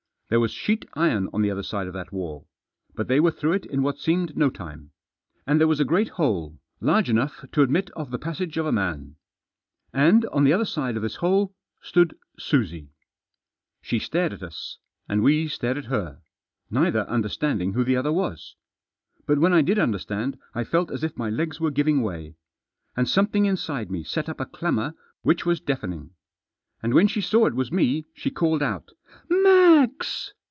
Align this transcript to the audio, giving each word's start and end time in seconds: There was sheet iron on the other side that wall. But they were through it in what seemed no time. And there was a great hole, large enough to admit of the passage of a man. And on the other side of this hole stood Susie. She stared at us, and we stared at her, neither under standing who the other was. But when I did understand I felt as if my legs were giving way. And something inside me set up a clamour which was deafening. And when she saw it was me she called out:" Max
There 0.29 0.39
was 0.39 0.51
sheet 0.53 0.85
iron 0.93 1.27
on 1.33 1.41
the 1.41 1.51
other 1.51 1.61
side 1.61 1.91
that 1.91 2.13
wall. 2.13 2.47
But 2.95 3.09
they 3.09 3.19
were 3.19 3.31
through 3.31 3.51
it 3.51 3.65
in 3.65 3.83
what 3.83 3.99
seemed 3.99 4.37
no 4.37 4.49
time. 4.49 4.91
And 5.45 5.59
there 5.59 5.67
was 5.67 5.81
a 5.81 5.83
great 5.83 6.07
hole, 6.07 6.57
large 6.79 7.09
enough 7.09 7.43
to 7.51 7.61
admit 7.61 7.89
of 7.97 8.11
the 8.11 8.17
passage 8.17 8.55
of 8.55 8.65
a 8.65 8.71
man. 8.71 9.17
And 9.91 10.23
on 10.27 10.45
the 10.45 10.53
other 10.53 10.63
side 10.63 10.95
of 10.95 11.01
this 11.01 11.17
hole 11.17 11.53
stood 11.81 12.17
Susie. 12.39 12.91
She 13.81 13.99
stared 13.99 14.31
at 14.31 14.41
us, 14.41 14.77
and 15.09 15.21
we 15.21 15.49
stared 15.49 15.77
at 15.77 15.85
her, 15.91 16.21
neither 16.69 17.05
under 17.09 17.27
standing 17.27 17.73
who 17.73 17.83
the 17.83 17.97
other 17.97 18.13
was. 18.13 18.55
But 19.25 19.37
when 19.39 19.51
I 19.51 19.61
did 19.61 19.77
understand 19.79 20.37
I 20.55 20.63
felt 20.63 20.91
as 20.91 21.03
if 21.03 21.17
my 21.17 21.29
legs 21.29 21.59
were 21.59 21.71
giving 21.71 22.01
way. 22.03 22.35
And 22.95 23.05
something 23.09 23.45
inside 23.45 23.91
me 23.91 24.05
set 24.05 24.29
up 24.29 24.39
a 24.39 24.45
clamour 24.45 24.93
which 25.23 25.45
was 25.45 25.59
deafening. 25.59 26.11
And 26.83 26.95
when 26.95 27.07
she 27.07 27.21
saw 27.21 27.45
it 27.45 27.53
was 27.53 27.71
me 27.71 28.05
she 28.15 28.31
called 28.31 28.63
out:" 28.63 28.89
Max 29.29 30.33